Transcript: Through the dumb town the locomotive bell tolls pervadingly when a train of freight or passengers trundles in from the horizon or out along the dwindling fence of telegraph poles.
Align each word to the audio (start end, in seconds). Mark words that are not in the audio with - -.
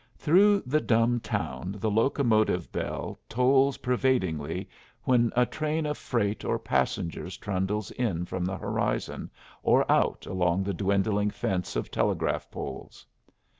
Through 0.17 0.61
the 0.61 0.81
dumb 0.81 1.19
town 1.19 1.75
the 1.77 1.91
locomotive 1.91 2.71
bell 2.71 3.19
tolls 3.29 3.77
pervadingly 3.77 4.67
when 5.03 5.31
a 5.35 5.45
train 5.45 5.85
of 5.85 5.95
freight 5.95 6.43
or 6.43 6.57
passengers 6.57 7.37
trundles 7.37 7.91
in 7.91 8.25
from 8.25 8.43
the 8.43 8.57
horizon 8.57 9.29
or 9.61 9.85
out 9.91 10.25
along 10.25 10.63
the 10.63 10.73
dwindling 10.73 11.29
fence 11.29 11.75
of 11.75 11.91
telegraph 11.91 12.49
poles. 12.49 13.05